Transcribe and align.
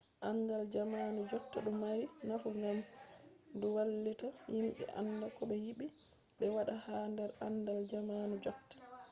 andal 0.29 0.63
jamanu 0.75 1.19
jotta 1.31 1.57
du 1.65 1.71
mari 1.81 2.03
nafu 2.27 2.47
gam 2.59 2.77
du 3.59 3.67
vallita 3.75 4.27
himbe 4.53 4.83
anda 4.99 5.25
kobe 5.37 5.55
yide 5.65 5.85
be 6.37 6.45
wada 6.55 6.75
ha 6.85 6.95
der 7.17 7.31
andal 7.47 7.79
jamanu 7.91 8.33
jotta 8.45 8.75